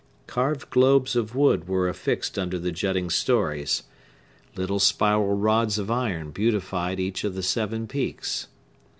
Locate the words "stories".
3.11-3.83